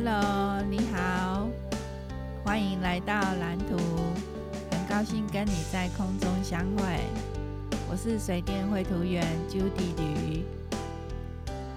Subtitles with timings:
[0.00, 1.48] Hello，你好，
[2.44, 3.76] 欢迎来到蓝图，
[4.70, 7.00] 很高兴跟你在空中相会。
[7.90, 10.44] 我是水电绘图员 Judy 吕，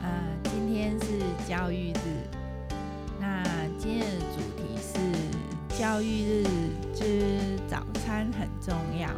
[0.04, 0.08] 呃，
[0.44, 1.18] 今天是
[1.50, 2.22] 教育日，
[3.20, 3.44] 那
[3.80, 6.44] 今天的主题是教育日
[6.94, 9.10] 之早餐很重要。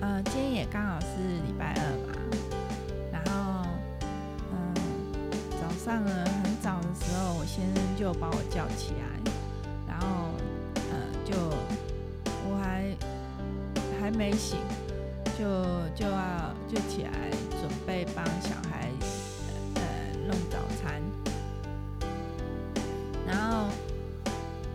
[0.00, 2.14] 呃，今天也刚好是礼拜二嘛，
[3.12, 3.66] 然后，
[4.52, 4.74] 嗯、
[5.60, 9.32] 早上呢很早的时候，我先生就把我叫起来，
[9.88, 10.06] 然后，
[10.90, 10.94] 呃，
[11.24, 11.34] 就
[12.48, 12.94] 我还
[14.00, 14.58] 还没醒。
[15.38, 15.48] 就
[15.96, 17.10] 就要就起来
[17.58, 18.90] 准备帮小孩
[19.74, 19.80] 呃
[20.28, 21.00] 弄早餐，
[23.26, 23.68] 然后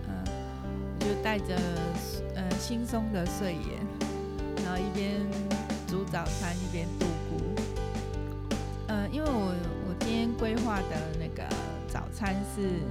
[0.08, 0.14] 呃
[1.00, 1.56] 就带着
[2.36, 3.80] 呃轻松的睡眼，
[4.66, 5.22] 然后一边
[5.88, 7.40] 煮早餐一边度过。
[8.88, 9.54] 呃，因为我
[9.88, 11.27] 我今天规划的那
[12.18, 12.82] 餐是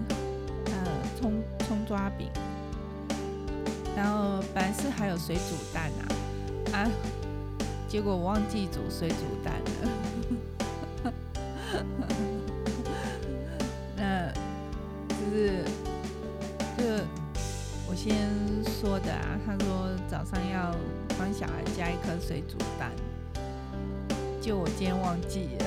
[0.67, 0.73] 呃
[1.19, 2.29] 葱葱抓饼，
[3.97, 6.89] 然后本来是还有水煮蛋啊啊。
[7.89, 9.55] 结果我忘记煮水煮蛋
[11.03, 11.13] 了，
[13.97, 14.31] 那
[15.09, 15.65] 就是
[16.77, 16.85] 就
[17.89, 18.17] 我先
[18.65, 20.73] 说的啊，他说早上要
[21.19, 22.93] 帮小孩加一颗水煮蛋，
[24.41, 25.65] 就我今天忘记了，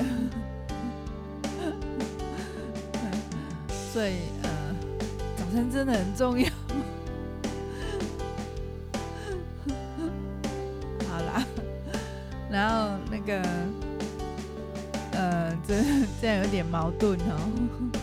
[3.92, 4.48] 所以呃，
[5.36, 6.48] 早餐真的很重要。
[11.08, 11.44] 好啦
[12.48, 13.42] 然后那个，
[15.12, 15.74] 呃，这
[16.20, 17.36] 这样有点矛盾哦。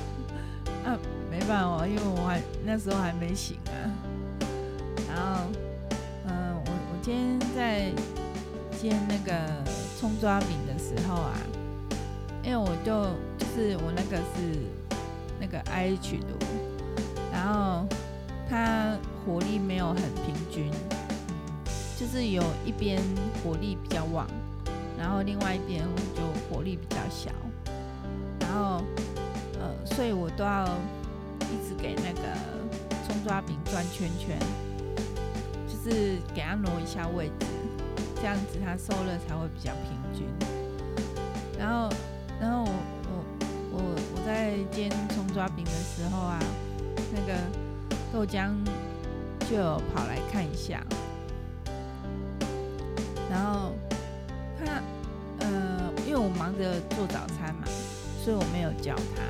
[0.84, 1.00] 啊，
[1.32, 3.72] 没办法，因为我还那时候还没醒啊。
[5.08, 5.44] 然后，
[6.28, 7.92] 嗯、我我今天在
[8.78, 9.32] 煎那个
[9.98, 11.34] 葱抓饼的时候啊，
[12.44, 13.04] 因为我就
[13.38, 14.60] 就是我那个是
[15.40, 16.38] 那个 IH 炉，
[17.32, 17.86] 然后
[18.50, 20.72] 它火力没有很平均。
[22.00, 23.02] 就是有一边
[23.44, 24.28] 火力比较旺，
[25.00, 25.84] 然后另外一边
[26.16, 27.32] 就火力比较小，
[28.40, 28.84] 然后
[29.60, 30.68] 呃，所以我都要
[31.50, 32.22] 一直给那个
[33.08, 34.38] 葱抓饼转圈圈，
[35.68, 37.48] 就是给它挪一下位置，
[38.18, 40.28] 这样子它受热才会比较平均。
[41.58, 41.90] 然后，
[42.40, 42.72] 然后我
[44.66, 46.40] 煎葱抓饼的时候啊，
[47.14, 47.34] 那个
[48.12, 48.54] 豆浆
[49.50, 49.58] 就
[49.94, 50.84] 跑来看一下。
[53.30, 53.74] 然后
[54.58, 54.82] 他，
[55.40, 57.68] 呃，因为我忙着做早餐嘛，
[58.24, 59.22] 所以我没有叫他。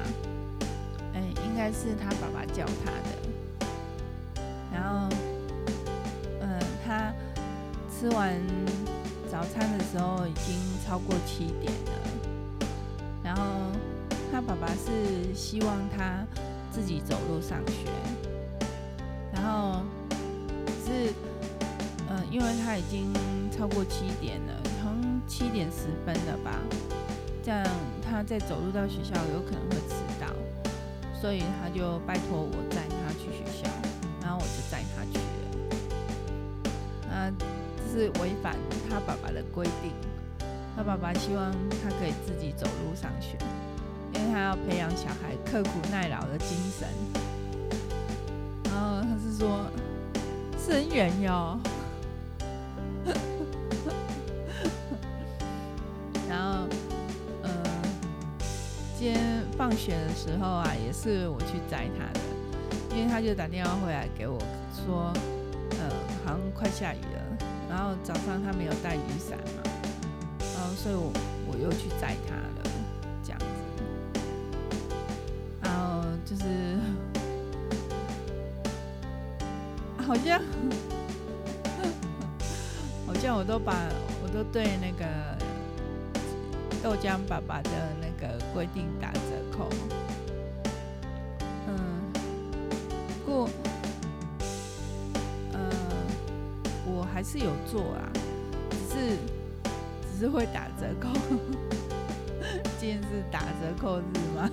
[1.14, 3.10] 哎，应该是他爸爸叫他的。
[4.72, 5.10] 然后，
[6.40, 7.12] 呃，他
[7.92, 8.40] 吃完
[9.32, 10.56] 早餐的时候已经
[10.86, 11.97] 超过七点了。
[14.60, 16.26] 爸爸是希望他
[16.72, 17.90] 自己走路上学。
[19.34, 19.84] 然后
[20.86, 21.14] 是
[22.10, 22.18] 嗯。
[22.30, 23.12] 因为他已经
[23.50, 24.54] 超过七点了，
[24.84, 26.60] 好像七点十分了吧，
[27.44, 27.66] 这样
[28.04, 30.28] 他再走路到学校有可能会迟到，
[31.20, 33.70] 所以他就拜托我载他去学校，
[34.22, 37.16] 然后我就载他去了。
[37.16, 37.32] 啊，
[37.92, 38.58] 是违反
[38.90, 39.94] 他爸爸的规定，
[40.76, 41.52] 他爸爸希望
[41.82, 43.38] 他可以自己走路上学，
[44.38, 46.88] 他要培养小孩刻苦耐劳的精神。
[48.66, 49.66] 然后他是说，
[50.64, 51.60] 是很远哟。
[56.30, 56.68] 然后，
[57.42, 57.50] 呃，
[59.00, 62.20] 今天放学的时候啊，也是我去载他的，
[62.96, 64.38] 因为他就打电话回来给我
[64.86, 65.12] 说，
[65.80, 65.90] 呃，
[66.24, 67.38] 好像快下雨了，
[67.72, 69.64] 然后早上他没有带雨伞嘛，
[70.54, 71.12] 然后所以我
[71.52, 72.36] 我又去载他
[80.08, 80.42] 好像。
[83.06, 83.74] 好像我都把
[84.24, 85.06] 我都对那个
[86.84, 87.70] 豆浆爸爸的
[88.02, 89.20] 那个规定打折
[89.52, 89.70] 扣，
[91.68, 92.12] 嗯，
[93.26, 93.50] 不过，
[95.54, 95.60] 呃，
[96.86, 98.12] 我还是有做啊，
[98.70, 99.18] 只是
[100.12, 101.10] 只是会打折扣。
[102.80, 104.04] 今天是打折扣日
[104.36, 104.50] 吗？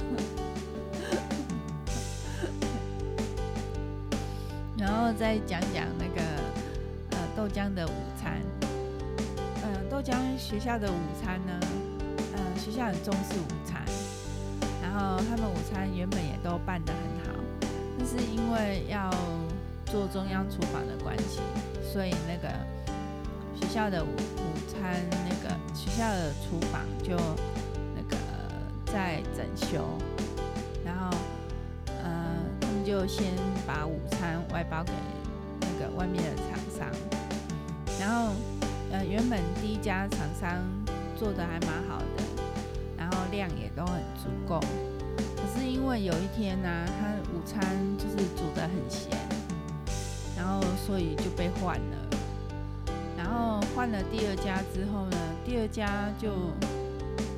[5.05, 6.23] 后再讲讲那个
[7.11, 8.41] 呃豆浆的午餐。
[9.91, 11.53] 豆浆学校的午餐呢，
[12.35, 13.81] 呃，学校很重视午餐，
[14.83, 17.39] 然后他们午餐原本也都办得很好，
[17.97, 19.09] 但是因为要
[19.87, 21.39] 做中央厨房的关系，
[21.93, 22.53] 所以那个
[23.55, 27.17] 学校的午午餐那个学校的厨房就
[27.95, 28.17] 那个
[28.87, 29.87] 在整修，
[32.85, 33.25] 就先
[33.67, 34.93] 把午餐外包给
[35.61, 36.87] 那个外面的厂商，
[37.99, 38.35] 然后
[38.93, 40.63] 呃，原本第一家厂商
[41.19, 42.23] 做的还蛮好的，
[42.99, 44.61] 然后量也都很足够。
[45.37, 46.69] 可是因为有一天呢、
[47.01, 47.61] 他午餐
[47.97, 49.11] 就是煮得很咸，
[50.37, 51.97] 然后所以就被换了。
[53.17, 56.29] 然后换了第二家之后呢，第二家就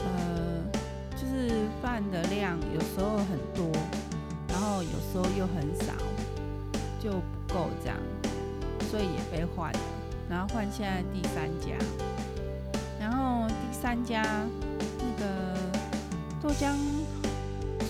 [0.00, 0.64] 呃，
[1.12, 3.70] 就是饭的量有时候很多。
[4.92, 5.92] 有时候又很少，
[7.00, 7.96] 就不够这样，
[8.90, 9.72] 所以也被换。
[10.28, 11.76] 然后换现在第三家，
[12.98, 14.24] 然后第三家
[14.98, 15.56] 那个
[16.42, 16.74] 豆浆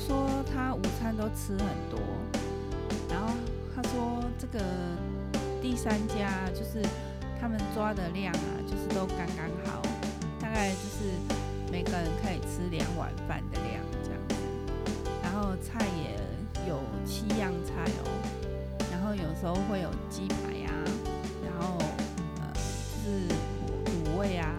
[0.06, 1.98] 说他午餐都吃很多，
[3.08, 3.32] 然后
[3.74, 4.62] 他说这个
[5.62, 6.86] 第三家就是
[7.40, 9.80] 他们抓的量啊，就是都刚刚好，
[10.38, 11.10] 大概就是
[11.72, 14.20] 每个人可以吃两碗饭的量这样，
[15.22, 16.15] 然后菜也。
[17.06, 18.10] 七样菜哦，
[18.90, 20.84] 然后有时候会有鸡排呀、啊，
[21.46, 21.78] 然后
[22.40, 23.28] 呃是
[23.86, 24.52] 卤味啊，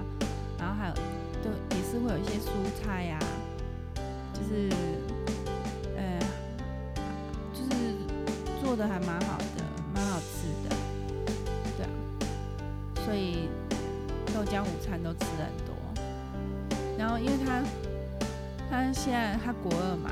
[0.58, 0.96] 然后还有
[1.44, 2.50] 就也是会有一些蔬
[2.82, 3.20] 菜呀、
[4.34, 4.70] 就是
[5.98, 6.20] 呃
[7.54, 7.94] 就是
[8.64, 9.64] 做的还蛮好的，
[9.94, 10.76] 蛮好吃的，
[11.76, 11.90] 对啊，
[13.06, 13.50] 所以
[14.34, 15.76] 豆浆午餐都吃很多，
[16.98, 17.62] 然后因为他
[18.70, 20.12] 他现在他国二嘛。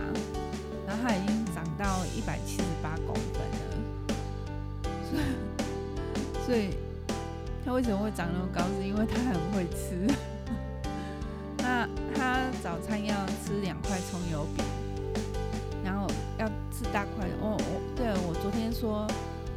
[0.88, 1.45] 然后他已经
[1.86, 3.78] 到一百七十八公分了，
[5.08, 5.22] 所以，
[6.48, 6.76] 所以
[7.64, 8.64] 他为什么会长那么高？
[8.76, 10.12] 是因为他很会吃。
[11.62, 13.16] 那他早餐要
[13.46, 14.66] 吃两块葱油饼，
[15.84, 16.08] 然后
[16.40, 17.28] 要吃大块。
[17.40, 19.06] 哦，我对，我昨天说，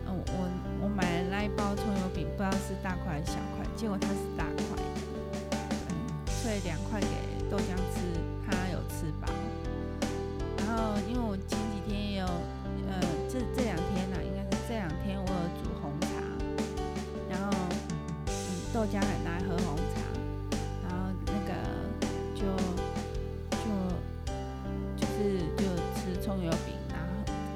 [0.06, 0.50] 嗯，我
[0.82, 4.76] 我买了那一包葱油饼，不知道是大块还是小块，结果它是大块
[5.48, 7.08] 的，所以两块给
[7.50, 8.04] 豆浆吃，
[8.44, 9.32] 他有吃饱。
[10.58, 11.34] 然后，因为我
[11.88, 16.08] 也有，呃，这这两天呢、应该是这两天我有煮红茶，
[17.30, 17.50] 然后，
[18.26, 18.30] 嗯，
[18.72, 20.00] 豆浆奶奶喝红茶，
[20.82, 20.96] 然后
[21.26, 21.50] 那个
[22.34, 22.42] 就
[23.50, 23.64] 就
[24.96, 25.16] 就是
[25.56, 25.64] 就
[25.94, 27.06] 吃葱油饼，然后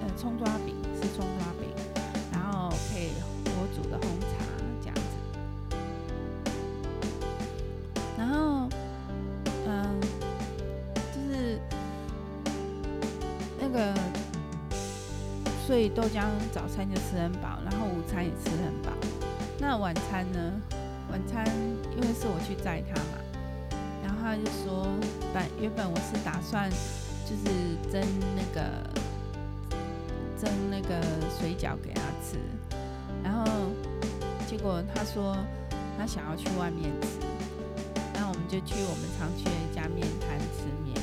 [0.02, 1.68] 呃葱抓饼吃葱抓饼，
[2.32, 3.10] 然后配
[3.44, 4.26] 我煮的红茶
[4.80, 5.00] 这样子，
[8.18, 8.68] 然后。
[9.64, 10.00] 嗯，
[11.14, 11.56] 就是
[13.60, 13.94] 那个，
[15.72, 18.92] 所以豆浆早餐就吃很饱，然后午餐也吃很饱。
[19.58, 20.52] 那晚餐呢？
[21.10, 21.46] 晚餐
[21.96, 23.16] 因为是我去载他嘛，
[24.04, 24.86] 然后他就说，
[25.32, 26.68] 本原本我是打算
[27.24, 27.48] 就是
[27.90, 28.60] 蒸那个
[30.38, 31.00] 蒸那个
[31.40, 32.36] 水饺给他吃，
[33.24, 33.50] 然后
[34.46, 35.34] 结果他说
[35.96, 37.08] 他想要去外面吃，
[38.12, 40.94] 然后我们就去我们常去的一家面摊吃面，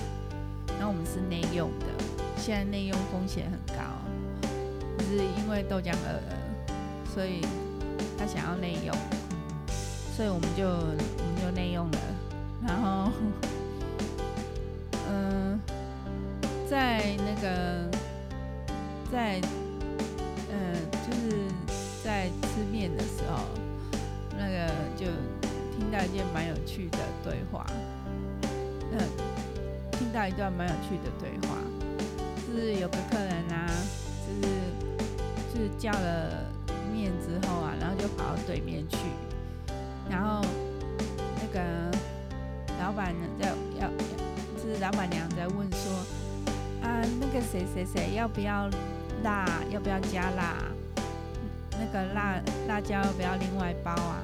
[0.77, 1.87] 然后我们是内用的。
[2.37, 3.83] 现在内用风险很高，
[5.09, 6.73] 是因为豆浆饿了，
[7.13, 7.41] 所以
[8.17, 8.95] 他想要内用，
[10.15, 11.97] 所以我们就我们就内用了。
[12.67, 13.11] 然后，
[15.09, 15.59] 嗯、
[16.69, 17.89] 在那个
[19.11, 19.41] 在
[20.51, 20.75] 嗯、
[21.07, 21.37] 就是
[22.03, 23.45] 在吃面的时候，
[24.37, 25.05] 那个就
[25.75, 27.65] 听到一件蛮有趣的对话，
[28.91, 28.99] 嗯、
[29.93, 31.57] 听到一段蛮有趣的对话。
[32.51, 33.69] 是有个客人啊，
[34.27, 34.53] 就是
[35.51, 36.45] 是叫了
[36.93, 38.97] 面之后啊，然后就跑到对面去，
[40.09, 40.45] 然后
[41.41, 41.59] 那个
[42.79, 43.89] 老板呢在要，
[44.61, 45.91] 是老板娘在问说
[46.81, 48.69] 啊，那个谁谁谁要不要
[49.23, 49.45] 辣？
[49.71, 50.57] 要不要加辣？
[51.71, 54.21] 那个辣辣椒要不要另外包啊？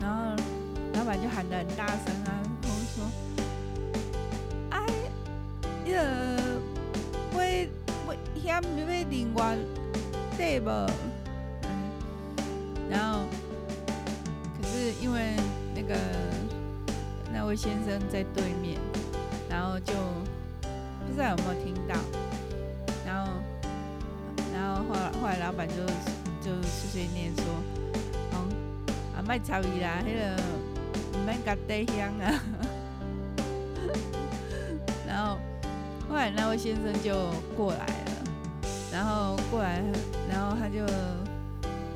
[0.00, 0.34] 然后
[0.94, 2.32] 老板就喊得很大声啊，
[2.62, 3.04] 然后说，
[4.70, 4.86] 哎
[5.92, 6.00] 呀。
[8.42, 9.56] 嫌你要另外
[10.40, 10.70] 对不？
[10.70, 11.68] 嗯，
[12.88, 13.20] 然后
[14.56, 15.36] 可是因为
[15.74, 15.94] 那个
[17.30, 18.80] 那位先生在对面，
[19.50, 19.92] 然后就
[21.06, 21.94] 不知道有没有听到，
[23.06, 23.32] 然后
[24.54, 25.74] 然后后来后来老板就
[26.40, 27.44] 就碎碎念说，
[28.32, 28.48] 哦，
[29.14, 30.42] 啊卖草鱼啦，那个
[31.18, 32.42] 唔免甲地香啊，
[35.06, 35.36] 然后
[36.08, 37.99] 后来那位先生就过来。
[39.00, 39.82] 然后过来，
[40.28, 40.84] 然后他就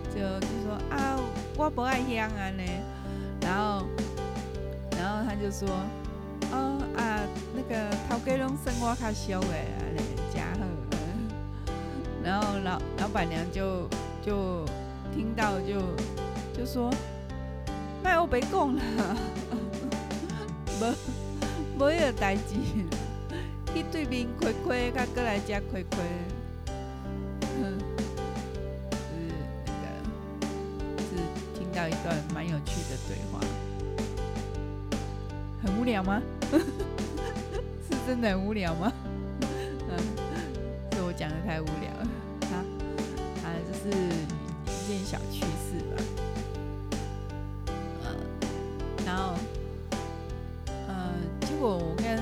[0.09, 1.21] 就就说啊，
[1.55, 2.63] 我不爱香啊呢。
[3.43, 3.87] 然后
[4.97, 5.69] 然后他就说，
[6.51, 7.21] 哦啊，
[7.55, 10.65] 那个头家拢算我较俗的啊呢，真好。
[12.25, 13.87] 然后老老板娘就
[14.25, 14.65] 就
[15.15, 15.75] 听到就
[16.57, 16.91] 就说，
[18.03, 19.17] 卖我别讲了，
[20.81, 20.95] 无
[21.79, 22.55] 无迄个代志，
[23.75, 25.99] 去对面亏亏，他过来加亏亏。
[31.85, 33.39] 到一段蛮有趣的对话。
[35.63, 36.23] 很无聊吗？
[36.51, 38.91] 是真的很无聊吗？
[39.91, 39.99] 嗯，
[40.93, 42.07] 是我讲的太无聊了。
[42.51, 42.57] 好，
[43.45, 43.95] 啊，这是
[44.65, 46.03] 一件小趣事吧。
[48.03, 48.17] 呃，
[49.05, 49.35] 然后，
[50.89, 51.13] 呃，
[51.43, 52.19] 结果我跟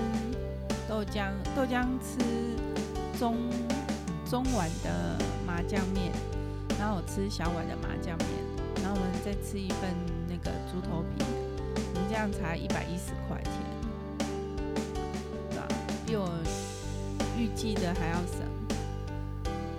[0.88, 2.19] 豆浆豆浆吃
[3.16, 3.37] 中
[4.28, 5.16] 中碗的
[5.47, 6.11] 麻酱面，
[6.81, 8.28] 然后我吃小碗的麻酱面，
[8.76, 9.90] 然后我们再吃一份
[10.28, 11.24] 那个猪头皮。
[11.94, 13.52] 我们这样才一百一十块钱，
[15.50, 15.66] 对吧？
[16.06, 16.28] 比我
[17.38, 18.40] 预计的还要省，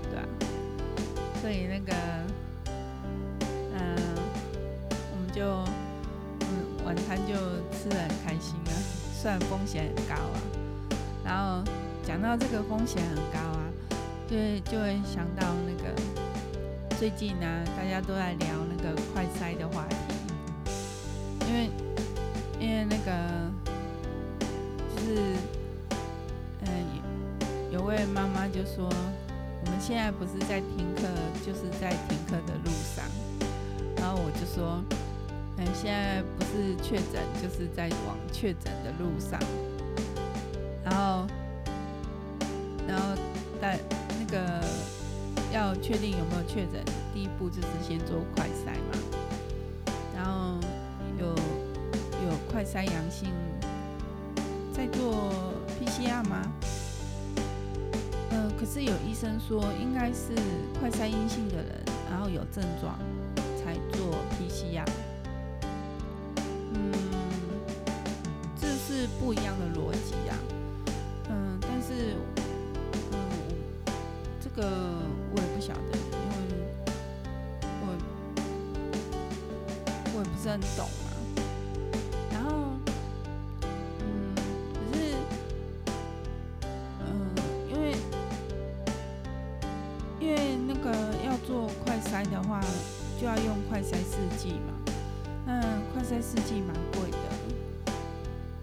[0.09, 0.25] 对吧？
[1.41, 1.93] 所以那个，
[3.73, 3.95] 嗯、
[5.12, 5.43] 我们就
[6.41, 7.33] 嗯晚餐就
[7.75, 8.73] 吃的很开心啊，
[9.13, 10.38] 虽然风险很高啊。
[11.23, 11.63] 然后
[12.05, 13.69] 讲到这个风险很高啊，
[14.27, 15.93] 就会就会想到那个
[17.03, 17.45] 最近呢、
[17.75, 19.95] 大家都在聊那个快筛的话题，
[21.45, 21.69] 因为。
[22.62, 23.12] 因为那个
[24.95, 25.36] 就是，
[26.62, 26.72] 嗯，
[27.74, 31.01] 有位妈妈就说，我们现在不是在停课，
[31.45, 33.03] 就是在停课的路上。
[33.98, 34.81] 然后我就说，
[35.57, 39.38] 嗯，现在不是确诊，就是在往确诊的路上。
[46.53, 48.93] 确诊，第一步就是先做快筛嘛。
[50.15, 50.60] 然后
[51.19, 53.29] 有有快筛阳性，
[54.72, 55.33] 在做
[55.81, 56.51] PCR 吗？
[58.29, 60.36] 呃，可是有医生说，应该是
[60.79, 63.00] 快筛阴性的人，然后有症状
[63.57, 64.86] 才做 PCR。
[66.75, 66.91] 嗯，
[68.62, 70.38] 这是不一样的逻辑呀。
[71.29, 72.13] 嗯，但是，
[73.12, 73.17] 嗯，
[74.39, 74.69] 这个
[75.36, 75.98] 我也不晓得，
[80.43, 81.15] 真懂啊？
[82.29, 82.50] 然后，
[84.01, 84.35] 嗯，
[84.73, 85.15] 可是，
[87.00, 87.07] 嗯，
[87.71, 87.95] 因为，
[90.19, 90.91] 因为那个
[91.25, 92.59] 要做快筛的话，
[93.17, 94.73] 就要用快筛试剂嘛。
[95.45, 95.62] 那
[95.93, 97.17] 快筛试剂蛮贵的。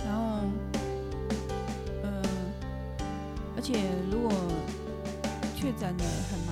[0.05, 0.41] 然后，
[2.03, 2.23] 嗯，
[3.57, 4.31] 而且如果
[5.57, 6.50] 确诊了很。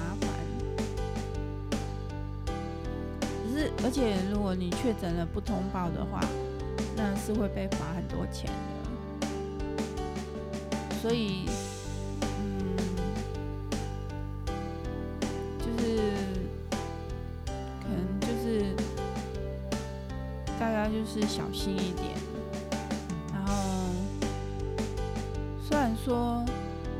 [3.85, 6.21] 而且如果你确诊了不通报的话，
[6.97, 8.51] 那是会被罚很多钱
[9.21, 11.49] 的，所以。
[12.21, 12.77] 嗯
[15.61, 15.87] 就是
[17.81, 18.75] 可能就是
[20.59, 22.17] 大家就是小心一点，
[23.33, 23.55] 然后
[25.63, 26.45] 虽然说，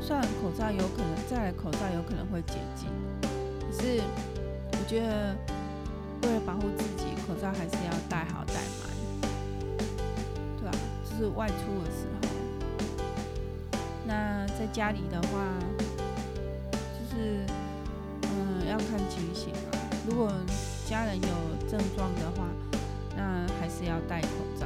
[0.01, 2.87] 虽然口罩有可能再来，口罩有可能会解禁，
[3.21, 4.01] 可是
[4.71, 5.35] 我觉得
[6.21, 8.89] 为了保护自己，口罩还是要戴好戴满，
[10.59, 10.71] 对吧？
[11.09, 15.45] 就是外出的时候，那在家里的话，
[16.71, 17.45] 就是
[18.23, 19.77] 嗯要看情形啊。
[20.07, 20.31] 如果
[20.87, 21.27] 家人有
[21.69, 22.47] 症状的话。
[23.17, 24.65] 那还是要戴口罩，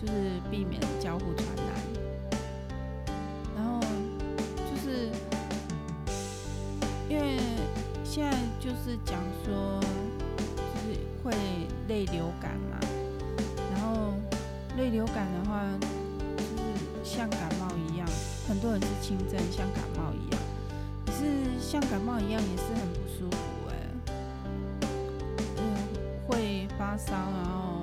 [0.00, 0.12] 就是
[0.48, 1.74] 避免交互传染。
[8.68, 11.32] 就是讲说，就是会
[11.88, 12.78] 泪流感嘛。
[13.72, 14.12] 然后
[14.76, 15.64] 泪流感的话，
[16.36, 18.06] 就是像感冒一样，
[18.46, 20.38] 很多人是轻症，像感冒一样。
[21.06, 21.24] 可是
[21.58, 23.38] 像感冒一样也是很不舒服
[23.70, 23.72] 哎。
[25.56, 25.62] 嗯，
[26.26, 26.68] 会。
[26.78, 27.80] 发烧，然后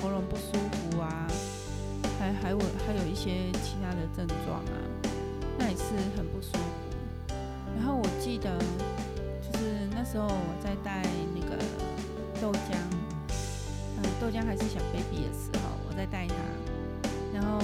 [0.00, 1.26] 喉咙不舒服啊，
[2.18, 4.72] 还还有还有一些其他的症状啊，
[5.58, 5.82] 那也是
[6.16, 7.34] 很不舒服。
[7.76, 8.58] 然后我记得
[10.02, 11.02] 那时候我在带
[11.34, 11.62] 那个
[12.40, 12.74] 豆浆，
[13.98, 16.34] 嗯，豆浆还是小 baby 的时候，我在带他，
[17.34, 17.60] 然后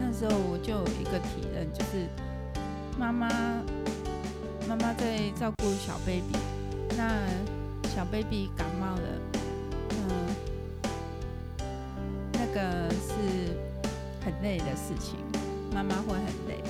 [0.00, 2.08] 那时候我就有一个体认，就是
[2.98, 3.28] 妈妈
[4.68, 6.36] 妈妈在照顾小 baby，
[6.96, 7.22] 那。
[7.94, 9.08] 小 baby 感冒了，
[9.90, 10.06] 嗯，
[12.32, 13.56] 那个是
[14.22, 15.18] 很累的事情，
[15.72, 16.62] 妈妈会很累，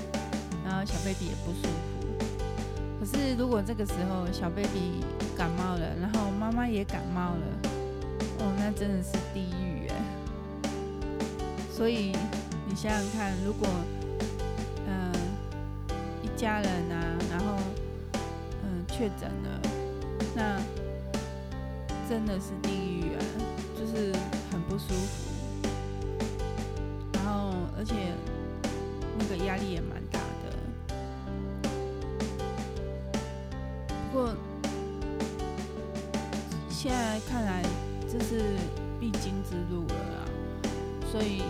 [0.64, 1.95] 然后小 baby 也不舒服。
[2.98, 5.04] 可是如果这个时候小 baby
[5.36, 7.70] 感冒了，然后妈妈也感冒了，
[8.38, 9.94] 哦，那真的是地狱哎。
[11.70, 12.16] 所以
[12.66, 13.68] 你想想看，如果
[14.88, 15.12] 嗯
[16.22, 17.58] 一家人啊，然后
[18.64, 19.60] 嗯确诊了，
[20.34, 20.58] 那
[22.08, 23.20] 真的是地狱啊，
[23.78, 24.10] 就是
[37.20, 37.62] 看来
[38.10, 38.56] 这是
[39.00, 40.28] 必经之路了啦，
[41.10, 41.42] 所以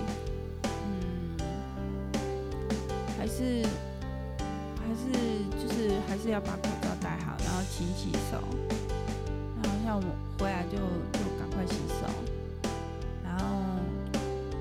[0.62, 1.36] 嗯，
[3.18, 3.66] 还是
[4.78, 5.10] 还是
[5.60, 8.38] 就是还是要把口罩戴好，然后勤洗手，
[9.62, 10.02] 然后像我
[10.38, 10.78] 回来就
[11.18, 12.06] 就赶快洗手，
[13.24, 13.44] 然后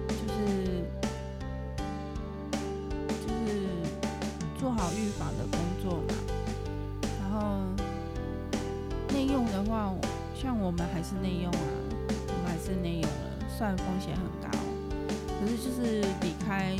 [0.07, 0.83] 就是
[3.21, 3.67] 就是
[4.59, 6.13] 做好预防的工作嘛，
[7.21, 7.39] 然后
[9.13, 9.93] 内用的话。
[10.35, 11.57] 像我们还是内用啊，
[12.27, 13.07] 我们还是内用了，
[13.57, 14.49] 虽然风险很高，
[15.39, 16.75] 可是就是离开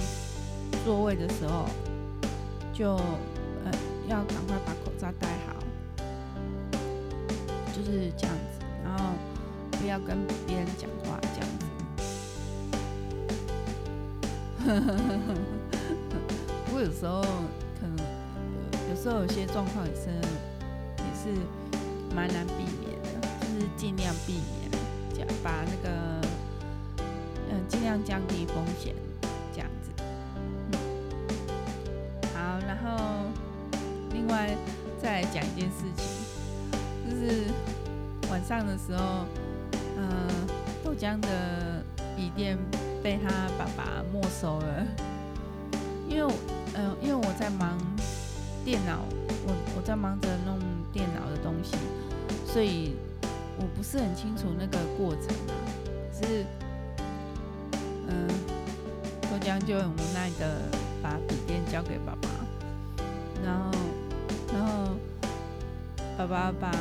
[0.83, 1.65] 座位的时候，
[2.73, 2.97] 就
[3.63, 3.71] 呃
[4.07, 5.55] 要赶快把口罩戴好，
[7.73, 9.03] 就是这样子，然后
[9.71, 11.65] 不要跟别人讲话这样子。
[16.65, 17.97] 不过有时候可能
[18.89, 20.09] 有时候有些状况也是
[20.97, 21.29] 也是
[22.15, 22.94] 蛮难避免。
[23.77, 24.71] 尽量避免，
[25.13, 26.21] 讲把那个，
[27.49, 28.95] 嗯，尽量降低风险，
[29.53, 29.91] 这样子。
[32.33, 33.25] 好，然后
[34.11, 34.55] 另外
[35.01, 36.05] 再来讲一件事情，
[37.09, 37.43] 就是
[38.29, 39.25] 晚上的时候，
[39.97, 40.27] 嗯，
[40.83, 41.83] 豆浆的
[42.15, 42.57] 笔电
[43.03, 44.87] 被他爸爸没收了，
[46.09, 46.33] 因为，
[46.75, 47.77] 嗯，因为我在忙
[48.63, 48.99] 电脑，
[49.45, 50.59] 我我在忙着弄
[50.93, 51.75] 电脑的东西，
[52.51, 52.95] 所以。
[53.57, 55.55] 我不是很清楚那个过程啊，
[56.11, 56.45] 可是，
[58.07, 58.27] 嗯，
[59.21, 60.61] 豆浆就很无奈的
[61.01, 62.29] 把笔电交给爸爸，
[63.43, 63.71] 然后，
[64.53, 64.95] 然后
[66.17, 66.71] 爸爸把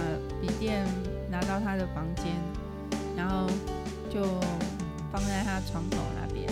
[0.40, 0.84] 笔电
[1.30, 2.26] 拿到他的房间，
[3.16, 3.46] 然后
[4.10, 4.24] 就
[5.12, 6.48] 放在他床头那边，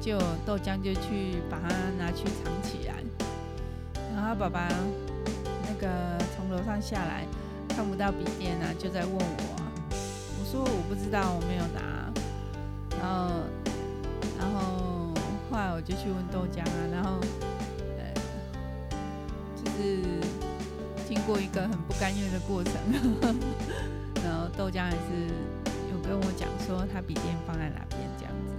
[0.00, 2.94] 就豆浆就去把它拿去藏起来，
[4.14, 4.66] 然后爸爸
[5.68, 7.26] 那个从楼上下来。
[7.74, 9.56] 看不到笔电啊，就在问我。
[10.38, 11.80] 我说我不知道，我没有拿。
[13.00, 13.32] 然后，
[14.38, 15.12] 然后
[15.50, 17.18] 后来我就去问豆浆啊，然后，
[17.98, 18.12] 呃，
[19.56, 20.02] 就是
[21.08, 22.74] 经过一个很不甘愿的过程，
[24.22, 25.26] 然后豆浆还是
[25.90, 28.52] 有跟我讲说他笔电放在哪边这样子。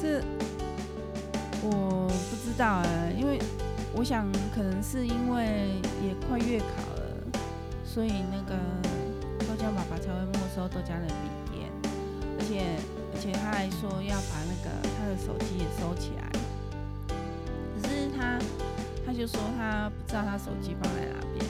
[0.00, 0.22] 这
[1.62, 2.86] 我不知道啊，
[3.18, 3.38] 因为。
[3.92, 7.02] 我想，可能是因为也快月考了，
[7.84, 8.56] 所以那个
[9.40, 11.68] 豆浆爸爸才会没收豆浆的笔电，
[12.38, 12.78] 而且
[13.12, 16.30] 而且他还说要把那个他的手机也收起来。
[17.76, 18.38] 可是他
[19.04, 21.44] 他就说他不知道他手机放在哪边。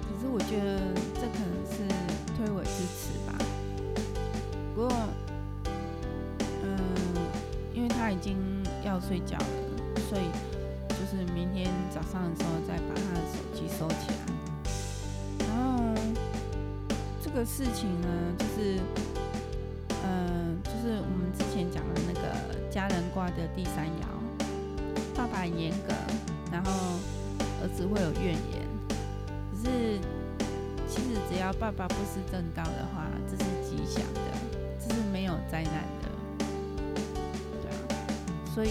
[0.00, 0.78] 可是我觉得
[1.14, 1.76] 这可能是
[2.34, 3.36] 推诿之词吧。
[4.74, 4.88] 不过，
[6.62, 6.78] 嗯，
[7.74, 8.36] 因为他已经
[8.84, 9.65] 要睡觉了。
[10.16, 10.28] 所以
[10.88, 14.16] 就是明天早上的时候再把他的手机收起来。
[15.40, 15.94] 然后
[17.22, 18.80] 这个事情呢，就是，
[20.06, 24.06] 嗯、就是我们之前讲的那个家人挂的第三爻，
[25.14, 25.92] 爸爸严格，
[26.50, 26.70] 然后
[27.60, 28.66] 儿子会有怨言。
[29.52, 30.00] 可是
[30.88, 34.20] 其实只要爸爸不是正道的话，这是吉祥的，
[34.80, 36.08] 这是没有灾难的。
[37.60, 38.00] 对啊，
[38.54, 38.70] 所以。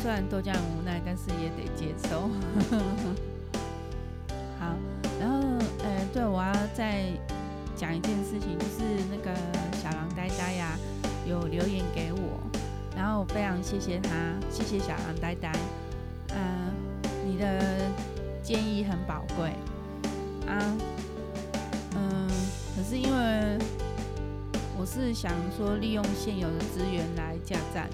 [0.00, 2.30] 虽然豆浆很无奈，但是也得接受。
[4.58, 4.74] 好，
[5.18, 5.38] 然后，
[5.82, 7.04] 呃，对，我要再
[7.76, 9.34] 讲一件事情，就是那个
[9.72, 10.78] 小狼呆呆呀，
[11.26, 12.40] 有留言给我，
[12.96, 14.10] 然后我非常谢谢他，
[14.50, 15.50] 谢谢小狼呆呆。
[16.34, 16.72] 嗯、
[17.26, 17.90] 你的
[18.42, 19.50] 建议很宝贵
[20.46, 20.76] 啊。
[21.96, 22.28] 嗯，
[22.76, 23.58] 可是因为
[24.78, 27.88] 我是想说，利用现有的资源来架站。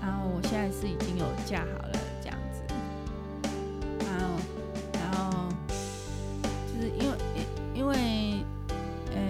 [0.00, 2.62] 然后我现在是已经有架好了这样子，
[4.06, 4.24] 然后，
[4.94, 5.48] 然后
[6.72, 7.16] 就是因为
[7.74, 8.42] 因为，
[9.14, 9.20] 呃，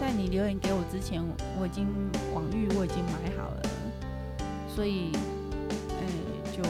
[0.00, 1.22] 在你留言给我之前，
[1.58, 1.86] 我已经
[2.34, 3.62] 网域我已经买好了，
[4.74, 5.12] 所以，
[5.88, 6.02] 呃，
[6.52, 6.62] 就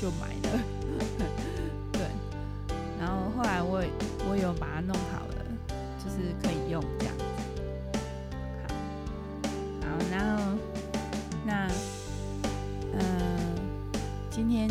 [0.00, 0.60] 就买了，
[1.92, 2.00] 对，
[2.98, 3.82] 然后后来我
[4.28, 5.34] 我有把它弄好了，
[6.02, 7.14] 就是可以用这样。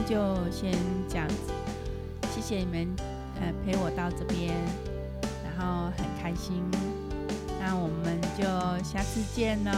[0.10, 0.16] 就
[0.50, 0.74] 先
[1.08, 1.36] 这样子，
[2.34, 2.96] 谢谢你们，
[3.40, 4.56] 呃，陪我到这边，
[5.44, 6.64] 然后很开心，
[7.60, 8.44] 那我们就
[8.84, 9.72] 下次见喽，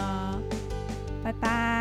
[1.22, 1.81] 拜拜。